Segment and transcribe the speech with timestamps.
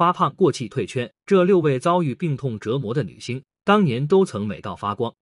[0.00, 5.14] 发胖、过气、退圈，这六位遭遇病痛折磨的女星，当年都曾美到发光。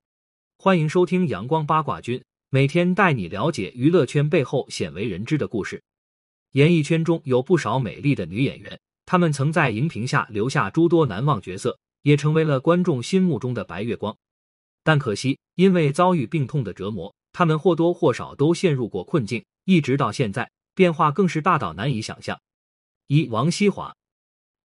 [0.58, 5.82] 欢迎收听阳光八卦君，每天带你了解娱乐圈背后鲜为人知的故事。
[6.52, 14.14] 演艺圈中有不少美丽的女演员，她们曾在荧屏下留下诸多难忘角色，也成为了观众心目中的白月光。
[14.84, 22.38] 但可惜，因为遭遇病痛的折磨，她们或多或少都陷入过困境，一直到现在，变化更是大到难以想象。
[23.06, 23.96] 一王西华，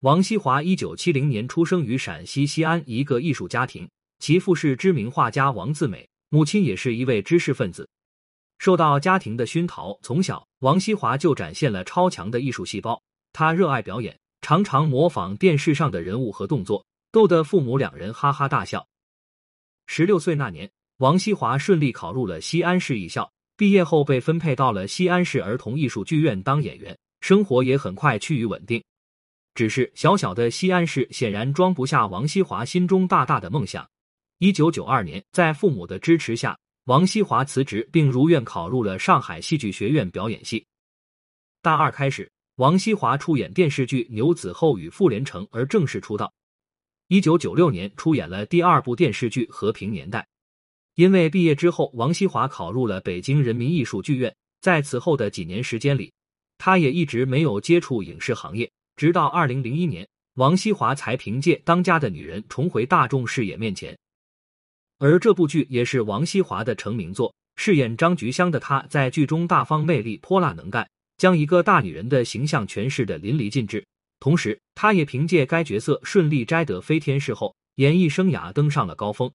[0.02, 3.88] 王西华一九七零年出生于陕西西安一个艺术家庭，
[4.18, 7.88] 其父是知名画家王自美，母亲也是一位知识分子。
[8.58, 13.00] 受到家庭的熏陶，从小王西华就展现了超强的艺术细胞。
[13.32, 18.84] 他热爱表演，常常模仿电视上的人物和动作，逗得父母两人哈哈大笑。
[19.86, 26.98] 十六岁那年，王西华顺利考入了西安市艺校，毕业后被分配到了西安市儿童艺术剧院当演员。
[27.20, 28.84] 生活也很快趋于稳定，
[29.54, 33.88] 只是小小的西安市显然装不下王西华心中大大的梦想。
[34.40, 40.66] 一九九二年，在父母的支持下，王西华辞职，并如愿考入了上海戏剧学院表演系。
[41.62, 46.34] 大二开始，王西华出演电视剧《牛子厚与傅连城》而正式出道。
[47.08, 50.20] 一九九六年，出演了第二部电视剧《和平年代》。
[50.96, 56.12] 因为毕业之后，王西华考入了北京人民艺术剧院，在此后的几年时间里。
[56.58, 63.98] 他也一直没有接触影视行业，直到二零零一年，王西华才凭借《当家的女人》重回大众视野面前。
[65.00, 67.34] 而这部剧也是王西华的成名作。
[67.56, 73.84] 饰演张菊香的她，在剧中大方魅力、泼辣能干，将一个大女人的形象诠释的淋漓尽致。
[74.20, 79.32] 同时，她也凭借该角色顺利摘得飞天视后，演艺生涯登上了高峰。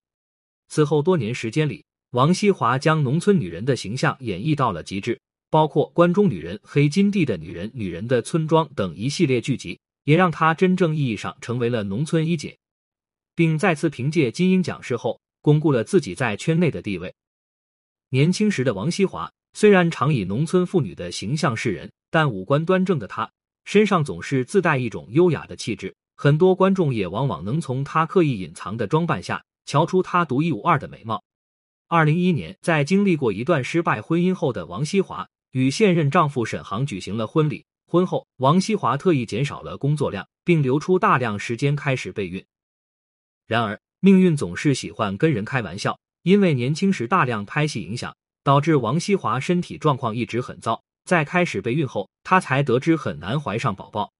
[0.69, 5.19] 此后多年时间里，王西华将农村女人的形象演绎到了极致。
[5.49, 12.57] 包括《关中女人》《黑金地的女人》《女人的村庄》等一系列剧集，也让她真正意义上成为了农村一姐，
[13.33, 17.15] 并再次凭借金鹰奖事后巩固了自己在圈内的地位。
[18.09, 23.31] 年轻时的王西华虽然常以农村妇女的形象示人，但五官端正的她
[23.63, 31.23] 身上总是自带一种优雅的气质，很多观众也往往能从她刻意隐藏的装扮下瞧出她独一无二的美貌。
[31.87, 35.29] 二零一一年，在经历过一段失败婚姻后的王西华。
[35.57, 37.65] 与现任丈夫沈航举行了婚礼。
[37.87, 42.45] 婚后，王西华特意减少了工作量，并留出大量时间开始备孕。
[43.47, 45.97] 然而，命运总是喜欢跟人开玩笑。
[46.21, 50.79] 因为年轻时大量拍戏影响，导致王西华身体状况一直很糟。
[51.05, 54.11] 在开始备孕后，她才得知很难怀上宝宝，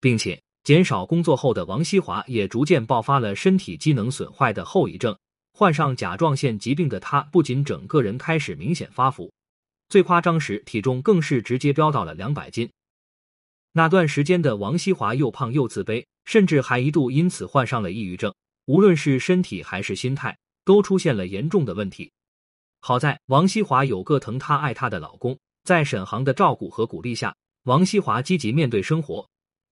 [0.00, 5.18] 并且减少工作后的王西华也逐渐爆发了身体机能损坏的后遗症。
[5.52, 9.32] 患上甲状腺疾病的她，不仅整个人开始明显发福。
[9.88, 12.68] 最夸张时，体重更是直接飙到了两百斤。
[13.72, 18.34] 那段时间的王西华又胖又自卑，甚至还一度因此患上了抑郁症。
[18.66, 22.10] 无论是身体还是心态，都出现了严重的问题。
[22.80, 27.34] 好在王西华有个疼她爱她的老公，在沈航的照顾和鼓励下，
[27.64, 29.26] 王西华积极面对生活，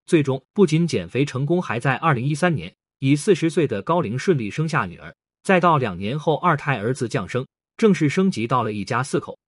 [0.06, 5.15] 最终不仅减肥成功，还在二零一三年以四十岁的高龄顺利生下女儿。
[5.43, 9.38] 再到两年后，二胎儿子降生，正式升级到了一家四口。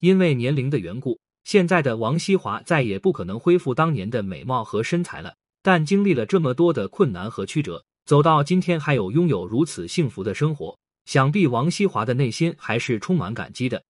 [0.00, 5.34] 因为年龄的缘故，现在的王西华再也不可能恢复当年的美貌和身材了。
[5.62, 13.82] 但经历了这么多的困难和曲折，走到今天还有拥有如此幸福的生活，想必王西华的内心还是充满感激的。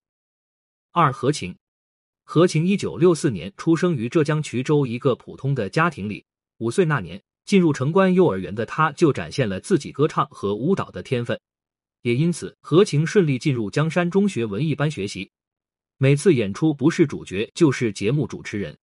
[0.93, 1.55] 二何晴，
[2.25, 6.25] 何晴一九六四年出生于浙江衢州一个普通的家庭里。
[6.59, 11.39] 五岁那年进入城关幼儿园的她，就展现了自己歌唱和舞蹈的天分，
[12.03, 15.31] 也因此何晴顺利进入江山中学文艺班学习。
[16.01, 18.79] 每次演出不是主角就是节目主持人。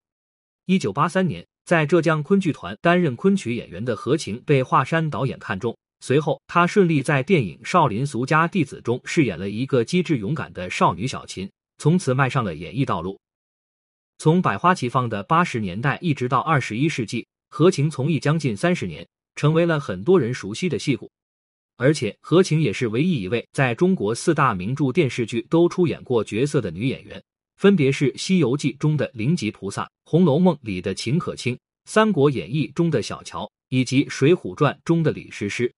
[0.65, 13.17] 一九八三年，在浙江昆剧团担任昆曲演员的何晴被华山导演看中，随后她顺利在电影《少林俗家弟子》中饰演了一个机智勇敢的少女小琴，从此迈上了演艺道路。
[14.17, 21.09] 从百花齐放的八十年代一直到二十一世纪，何晴从艺将近三十年，成为了很多人熟悉的戏骨。
[21.77, 27.21] 而且何晴也是唯一一位在中国四大名著电视剧都出演过角色的女演员，
[27.57, 31.53] 分别是《西游记》中的灵吉菩萨，《红楼梦》里的秦可卿，
[31.85, 35.71] 《三国演义》中的小乔，以及《水浒传》中的李师师。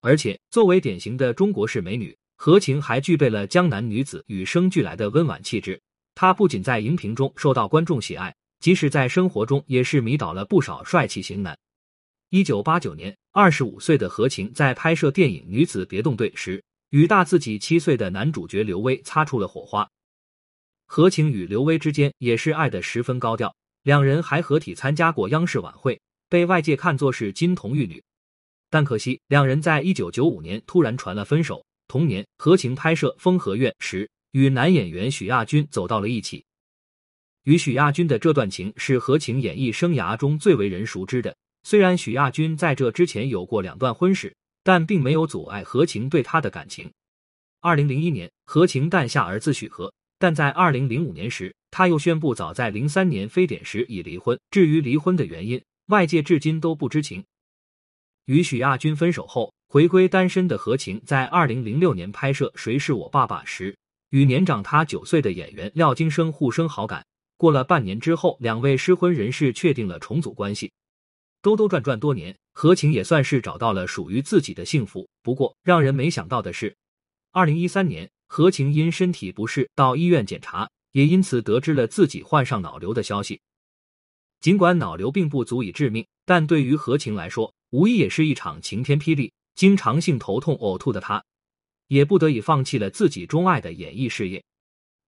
[0.00, 5.80] 而且作为典型的中国式美女，何晴还具备了江南女子与生俱来的温婉气质。
[6.14, 11.58] 她不仅在荧屏中受到观众喜爱，即使在生活中也是迷倒了不少帅气型男。
[12.34, 19.86] 一九八九年，二十五岁的何晴在拍摄电影《女子别动队》时，与大自己七岁的男主角刘威擦出了火花。
[20.86, 26.00] 何晴与刘威之间也是爱得十分高调，两人还合体参加过央视晚会，
[26.30, 28.02] 被外界看作是金童玉女。
[28.70, 31.62] 但可惜，两人在一九九五年突然传了分手。
[31.86, 36.42] 同年，何晴拍摄《风和月》时，与男演员许亚军走到了一起。
[37.42, 41.36] 与许亚军的这段情是何晴演艺生涯中最为人熟知的。
[41.64, 46.90] 虽然许亚军在这之前有过两段婚史，但并没有阻碍何晴对他的感情。
[47.60, 54.38] 二零零一年，何晴诞下儿子许和，但在二零零五年时，他又宣布早在零三年非典时已离婚。
[54.50, 57.24] 至于离婚的原因，外界至今都不知情。
[58.26, 63.76] 与许亚军分手后，回归单身的何晴在二零零六年拍摄《谁是我爸爸》时，
[64.10, 67.04] 与年长他九岁的演员廖金生互生好感。
[67.36, 70.70] 过了半年之后，两位失婚人士确定了重组关系。
[71.42, 75.08] 兜兜转转多年，何晴也算是找到了属于自己的幸福。
[75.24, 76.76] 不过，让人没想到的是。
[77.32, 83.40] 二零一三年，何晴因身体不适到医院检查，也因此得知了自己患上脑瘤的消息。
[84.40, 89.32] 尽管脑瘤并不足以致命，但对于何晴来说，无疑也是一场晴天霹雳。
[89.56, 91.24] 经常性头痛呕吐的她，
[91.88, 94.42] 也不得已放弃了自己钟爱的演艺事业。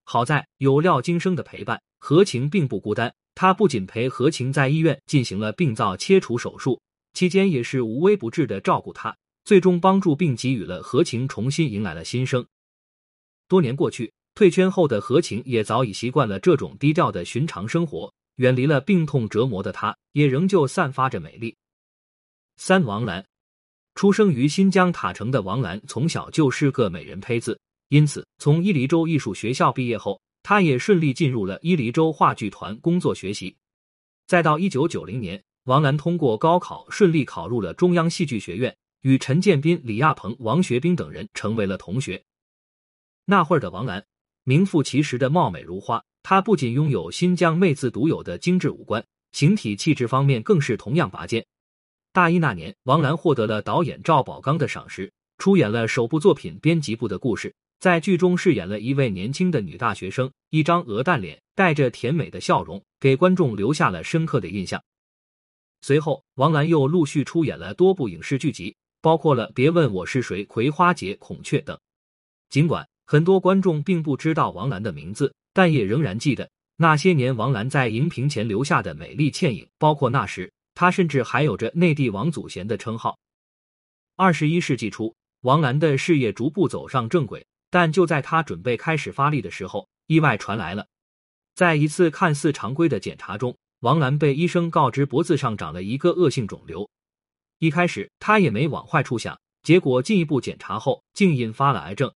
[0.03, 3.15] 好在有廖京生的陪伴，何晴并不孤单。
[3.35, 6.81] 他不仅陪何晴在医院进行了病灶切除手术，
[7.13, 9.17] 期间也是无微不至的照顾她。
[9.45, 12.47] 最终帮助并给予了何晴重新迎来了新生。
[13.47, 21.55] 多年过去，退圈后的何晴也早已习惯了这种低调的寻常生活，远离了病痛折磨的她，也仍旧散发着美丽。
[22.57, 23.23] 三王兰，
[23.95, 33.57] 出生于新疆塔城的王兰，从小就是个美人胚子，因此从伊犁州艺术学校毕业后，他也顺利进入了伊犁州话剧团工作学习。
[34.29, 38.77] 再到一九九零年，王兰通过高考顺利考入了中央戏剧学院。
[39.05, 42.25] 与陈建斌、李亚鹏、王学兵等人成为了同学。
[43.27, 44.07] 那会儿的王兰，
[44.45, 46.03] 名副其实的貌美如花。
[46.23, 51.45] 她不仅拥有新疆妹子独有的精致五官，形体气质方面更是同样拔尖。
[52.15, 57.51] 大一那年，王兰获得了导演赵宝刚的赏识，出演了首部作品《编辑部的故事》。
[57.85, 64.83] 在剧中饰演了一位年轻的女大学生，一张鹅蛋脸，带着甜美的笑容，给观众留下了深刻的印象。
[65.83, 68.75] 随后，王兰又陆续出演了多部影视剧集。
[69.03, 71.79] 包括了《别问我是谁》《葵花劫》《孔雀》等。
[72.49, 79.69] 尽管很多观众并不知道王兰的名字，但也仍然记得那些年王兰在荧屏前留下的美丽倩影。
[79.77, 83.19] 包括那时，她甚至还有着“内地王祖贤”的称号。
[84.17, 90.87] 二十一世纪初，王兰的事业逐步走上正轨，但就在他准备开始发力的时候，意外传来了。
[91.57, 96.89] 在一次看似常规的检查中，王兰被医生告知脖子上长了一个恶性肿瘤。
[97.59, 102.15] 一开始他也没往坏处想，结果进一步检查后竟引发了癌症。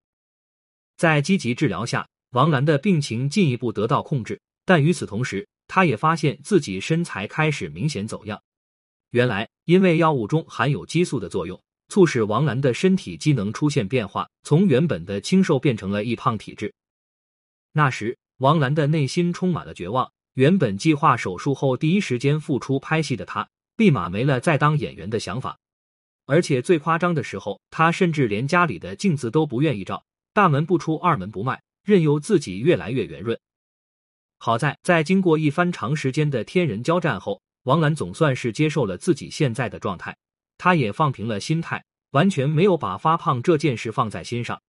[0.97, 4.41] 在积极治疗下，王兰的病情进一步得到控制。
[4.65, 8.41] 但与此同时，他也发现自己身材开始明显走样。
[9.11, 16.73] 原来，因为药物中含有激素的作用，促使王兰的身体机能出现变化，从原本的清瘦变成了易胖体质。
[17.73, 20.11] 那时，王兰的内心充满了绝望。
[20.35, 23.49] 原本计划手术后第一时间复出拍戏的他。
[23.77, 25.57] 立马没了再当演员的想法，
[26.27, 33.39] 而且最夸张的时候，他甚至连家里的镜子都不愿意照，大门不出二门不迈，任由自己越来越圆润。
[34.39, 40.17] 好在在经过一番长时间的天人交战后，王兰总算是接受了自己现在的状态，
[40.59, 44.61] 她也放平了心态，完全没有把发胖这件事放在心上。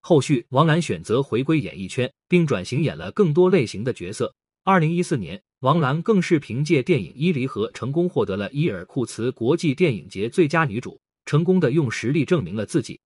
[0.00, 4.34] 后续，王兰选择回归演艺圈，并转型演了更多类型的角色。
[4.64, 5.40] 二零一四年。
[5.60, 13.00] 王兰更是凭借电影《伊犁河》成功获得了伊尔库茨国际电影节最佳女主，成功的用实力证明了自己。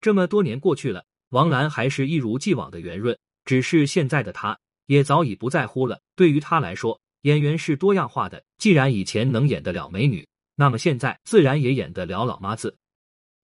[0.00, 4.56] 这么多年过去了，王兰还是一如既往的圆润，只是现在的她
[4.86, 6.00] 也早已不在乎了。
[6.14, 10.27] 对于她来说，演员是多样化的，既然以前能演得了美女，
[10.60, 12.76] 那么现在自然也演得了老妈子。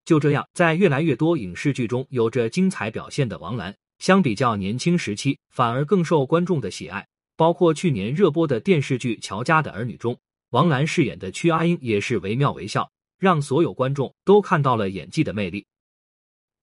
[0.03, 7.07] 就这样，在越来越多影视剧中有着精彩表现的王兰，相比较年轻时期，反而更受观众的喜爱。
[7.37, 10.19] 包括去年热播的电视剧《乔家的儿女》中，
[10.49, 15.65] 王兰饰演的屈阿英也是惟妙惟肖，让所有观众都看到了演技的魅力。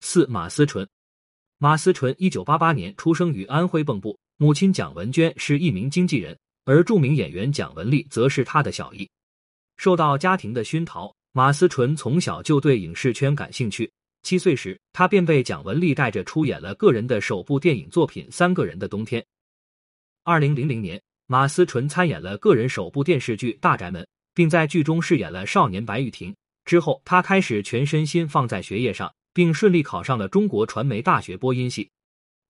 [0.03, 0.87] 四马思纯，
[1.57, 9.09] 马思纯一九八八年出生于安徽蚌埠，母亲蒋文娟是一名经纪人，而著名演员蒋雯丽则是她的小姨。
[9.77, 13.91] 受到家庭的熏陶，马思纯从小就对影视圈感兴趣。
[14.23, 19.21] 七岁时，他便被蒋雯丽带着出演了个人的首部电影作品《三个人的冬天》。
[20.23, 24.03] 二零零零年，马思纯参演了个人首部电视剧《大宅门》，
[24.33, 26.33] 并在剧中饰演了少年白玉婷。
[26.65, 31.91] 之后，他开始全身心放在学业上，并顺利考上了中国传媒大学播音系。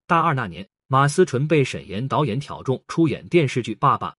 [0.06, 4.14] 大二那年，马思纯被沈岩导演挑中出演电视剧《爸爸，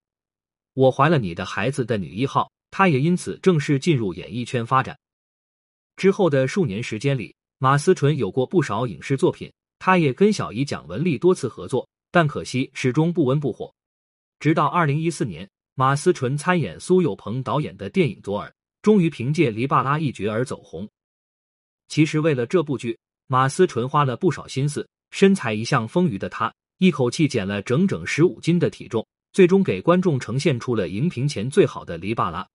[0.73, 4.97] 我怀了你的孩子》的女一号，他也因此正式进入演艺圈发展。
[5.95, 13.71] 之后的数年时间里，马思纯有过不少影视作品，他也跟小姨蒋雯丽多次合作，但可惜始终不温不火。
[14.39, 18.49] 直到二零一四年，马思纯参演苏有朋导演的电影《左耳》，
[18.81, 20.89] 终于凭借黎巴拉一角而走红。
[21.89, 24.89] 其实为了这部剧，马思纯花了不少心思。
[25.11, 32.49] 身材一向丰腴的她，一口气减了整整十五斤的体重，最终给观众呈现出了荧屏前最好的黎巴拉。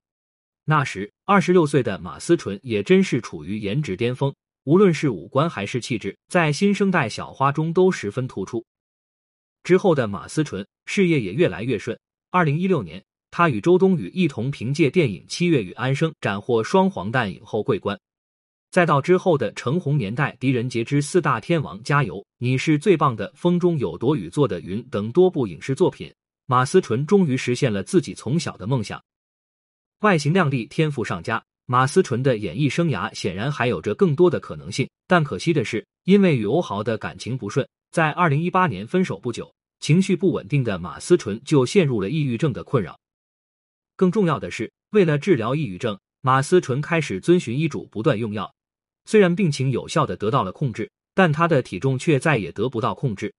[0.70, 4.34] 那时，二十六岁的马思纯也真是处于颜值巅峰，
[4.64, 8.62] 无论是五官还是气质，在新生代小花中都十分突出。
[9.64, 11.98] 之后的马思纯事业也越来越顺。
[12.30, 17.98] 二零一六年，她与周冬雨一同凭借电影《七月与安生》斩获双黄蛋影后桂冠。
[18.70, 29.02] 再到之后的橙红年代，《狄仁杰之四大天王》加油，你是最棒的，风中有朵雨做的云等多部影视作品，马思纯终于实现了自己从小的梦想。
[30.00, 34.88] 外形靓丽，天赋上佳，马思纯的演艺生涯显然还有着更多的可能性。
[35.08, 42.96] 但可惜的是，因为与欧豪的感情不顺，在二零一八年分手不久，情绪不稳定的马思纯就陷入了抑郁症的困扰。
[43.96, 48.54] 更重要的是，为了治疗抑郁症，马思纯开始遵循医嘱，不断用药。
[49.04, 53.34] 虽然病情有效的得到了控制，但她的体重却再也得不到控制。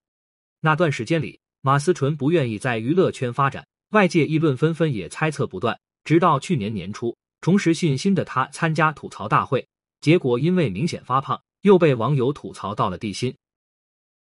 [0.60, 5.80] 那段时间里，马思纯不愿意在娱乐圈发展，外界议论纷纷，也猜测不断。
[6.10, 9.68] 直到去年年初，重拾信心的他参加吐槽大会，
[10.02, 13.32] 结果因为明显发胖，又被网友吐槽到了地心。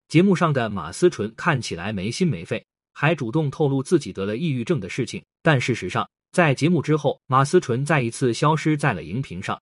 [0.09, 5.25] 节目上的马思纯看起来没心没肺，还主动透露自己得了抑郁症的事情。
[5.41, 9.57] 但事实上，在节目之后，马思纯再一次消失在了荧屏上。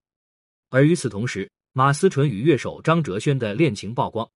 [0.70, 4.26] 而与此同时，马思纯与乐手张哲轩的恋情曝光。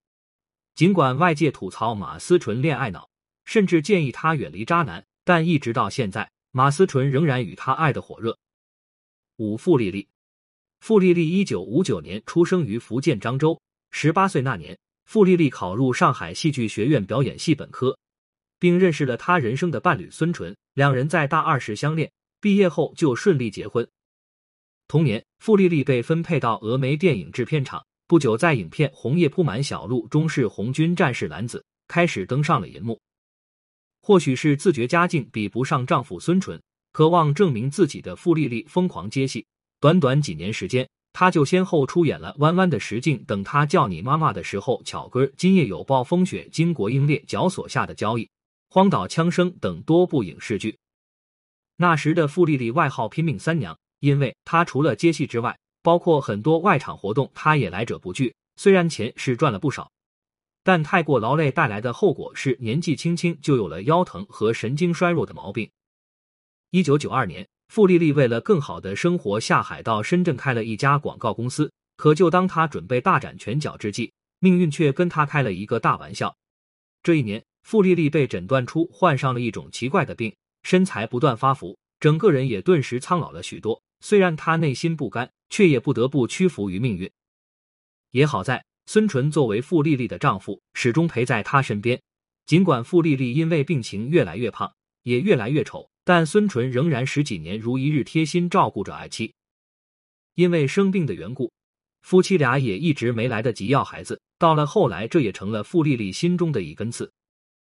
[0.75, 3.09] 尽管外界吐槽马思纯恋爱脑，
[3.43, 6.29] 甚至建议他远离渣男，但一直到现在。
[6.51, 8.37] 马思纯仍然与他爱的火热。
[9.37, 10.07] 五傅丽丽，
[10.81, 13.59] 傅丽丽一九五九年出生于福建漳州。
[13.91, 17.97] 十八岁那年，傅丽丽考入上海戏剧学院表演系本科，
[18.59, 20.55] 并认识了她人生的伴侣孙淳。
[20.73, 23.87] 两人在大二时相恋，毕业后就顺利结婚。
[24.87, 32.99] 同年，傅丽丽被分配到峨眉电影制片厂，不久在影片《红叶铺满小路》中是红军战士兰子，开始登上了银幕。
[34.01, 39.45] 或许是自觉家境比不上丈夫孙淳，渴望证明自己的傅丽丽疯狂接戏。
[39.79, 48.23] 短短几年时间，她就先后出演了《弯弯的石径》等他叫你妈妈的时候巧哥，《今夜有暴风雪》，巾帼英烈绞索下的交易，
[48.69, 50.77] 《荒岛枪声》等多部影视剧。
[51.77, 58.33] 那时的傅丽丽外号拼命三娘，因为她除了接戏之外，包括很多外场活动，她也来者不拒。
[58.55, 59.91] 虽然钱是赚了不少。
[60.63, 65.69] 但太过劳累带来的后果是，年纪轻轻就有了腰疼和神经衰弱的毛病。
[66.69, 71.71] 一九九二年，傅丽丽为了更好的生活，下海到深圳开了一家广告公司。
[71.97, 76.35] 可就当她准备大展拳脚之际，命运却跟她开了一个大玩笑。
[77.03, 83.81] 这一年，傅丽丽被诊断出患上了一种奇怪的病，身材不断发福，整个人也顿时苍老了许多。
[83.99, 87.11] 虽然她内心不甘，却也不得不屈服于命运。
[88.11, 88.65] 也好在。
[88.93, 91.97] 孙淳作为傅丽丽的丈夫，始终陪在她身边。
[92.45, 94.69] 尽管傅丽丽因为病情越来越胖，
[95.03, 99.33] 也越来越丑，但孙淳仍然十几年如一日贴心照顾着爱妻。
[100.35, 101.49] 因为生病的缘故，
[102.01, 104.19] 夫妻俩也一直没来得及要孩子。
[104.37, 107.09] 到了后来，这也成了傅丽丽心中的一根刺。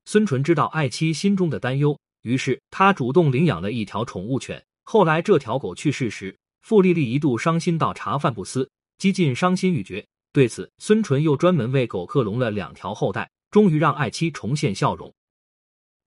[0.07, 4.61] 孙淳知道爱妻心中的担忧，于是他主动领养了一条宠物犬。
[4.83, 8.69] 后来这条狗去世时，傅丽丽一度伤心到茶饭不思，
[8.99, 10.05] 几近伤心欲绝。
[10.35, 15.15] 对此，孙淳又专门为狗克隆了两条后代，终于让爱妻重现笑容。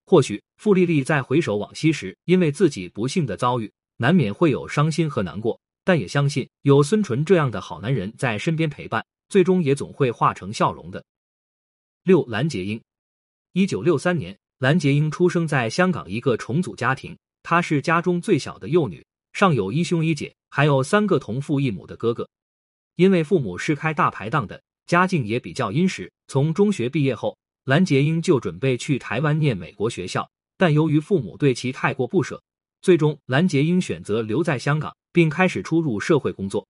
[0.06, 11.02] 或许傅丽丽在回首往昔时，因为自己不幸的遭遇，难免会有伤心和难过，但也相信有孙淳这样的好男人在身边陪伴，最终也总会化成笑容的。
[12.04, 12.82] 六蓝洁瑛，
[13.54, 22.28] 一九六三年，蓝洁瑛出生在香港一个重组家庭，她是家中最小的幼女，上有一兄一姐，还有三个同父异母的哥哥。
[22.98, 26.12] 因为父母是开大排档的，家境也比较殷实。
[26.28, 30.28] 从中学毕业后，蓝洁瑛就准备去台湾念美国学校，
[30.58, 32.42] 但由于父母对其太过不舍，
[32.82, 36.68] 最终蓝洁瑛选择留在香港，并开始出入社会工作。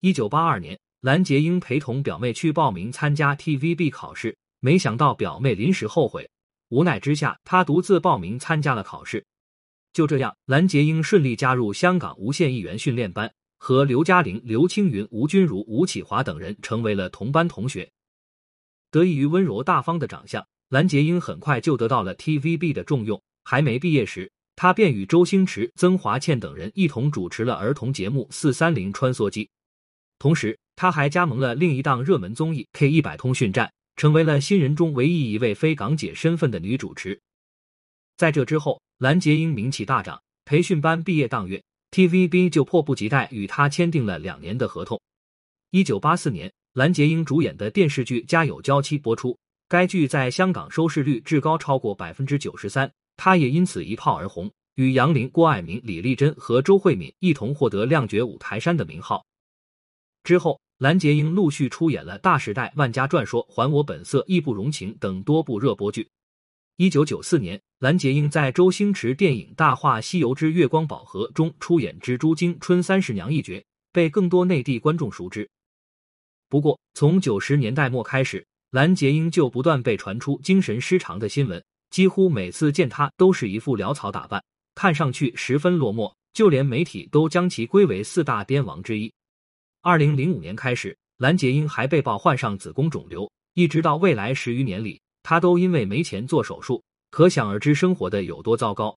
[0.00, 6.30] 一九八二年，蓝洁瑛陪同表妹去报名参加 TVB 考试，没想到表妹临时后悔，
[6.68, 9.26] 无奈之下，她独自报名参加了考试。
[9.92, 13.32] 就这样，蓝洁瑛顺利加入香港无线艺员训练班。
[13.64, 17.90] 和刘嘉玲、刘青云、吴君如、吴启华等人成为了同班同学。
[18.90, 23.18] 得益于温柔大方的长相，蓝洁瑛很快就得到了 TVB 的重用。
[23.42, 29.46] 还没毕业时，她便与周星驰、曾华倩等人一同主持了儿童节目《四三零穿梭机》，
[30.18, 33.66] 同时她还加盟了另一档热门综艺《K 一百通讯站》，
[33.96, 37.18] 成为了新人中唯一一位非港姐身份的女主持。
[38.18, 41.64] 在这之后，蓝洁瑛名气大涨，培训班毕业当月
[41.94, 45.00] ，TVB 就迫不及待与他签订了两年的合同。
[45.70, 52.90] 一九八四年，蓝洁瑛主演的电视剧《家有娇妻》播出，该剧在香港收视率至高超过百分之九十三。
[53.16, 59.24] 他也因此一炮而红，与杨林、郭蔼明、李丽珍和周慧敏一同获得“亮绝五台山”的名号。
[60.24, 66.08] 之后，蓝洁瑛陆续出演了《大时代》《万家传说》《还我本色》《义不容情》等多部热播剧。
[66.76, 75.48] 一九九四年，蓝洁瑛在周星驰电影《大话西游之月光宝盒》中出演蜘蛛精春三十娘一角，被更多内地观众熟知。
[76.48, 81.64] 不过，从九十年代末开始，蓝洁瑛就不断被传出精神失常的新闻。
[81.90, 84.42] 几乎每次见她都是一副潦草打扮，
[84.74, 89.12] 看上去十分落寞，就连媒体都将其归为四大癫王之一。
[89.80, 98.96] 二零零五年开始，蓝洁瑛还被曝患上子宫肿瘤，一直到未来十余年里，他都因为没钱做手术，可想而知生活的有多糟糕。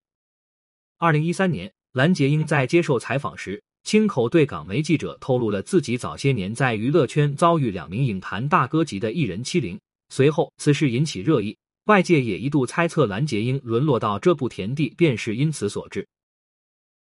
[1.00, 9.80] 二零一三年，蓝洁瑛在接受采访时，亲口对港媒记者透露了自己早些年在娱乐圈遭遇两名影坛大哥级的艺人欺凌，
[10.10, 11.58] 随后此事引起热议。
[11.86, 16.06] 外界也一度猜测蓝洁瑛沦落到这步田地便是因此所致，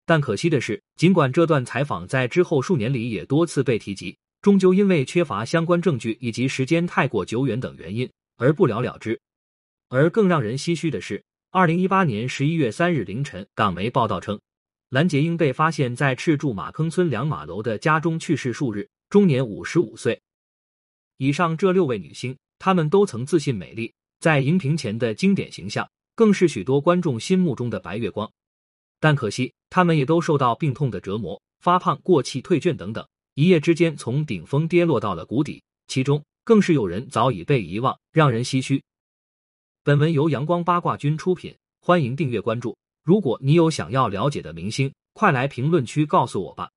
[0.05, 9.19] 但可惜的是，尽管这段采访在之后数年里也多次被提及，终究因为缺乏相关证据以及时间太过久远等原因而不了了之。
[9.89, 14.39] 而更让人唏嘘的是，二零一八年十一月三日凌晨，港媒报道称，
[14.89, 20.21] 蓝洁瑛被发现在赤柱马坑村两马楼的家中去世数日，终年五十五岁。
[21.17, 23.93] 以上这六位女星，她们都曾自信美丽。
[24.19, 28.31] 在荧屏前的经典形象，更是许多观众心目中的白月光。
[28.99, 35.63] 但可惜，她们也都受到病痛的折磨，发胖、过气、退卷等等，一夜之间从顶峰跌落到了谷底。
[35.87, 38.81] 其中，更是有人早已被遗忘，让人唏嘘。
[39.83, 42.77] 本文由阳光八卦君出品，欢迎订阅关注。
[43.03, 46.69] 如果你有想要了解的明星，快来评论区告诉我吧。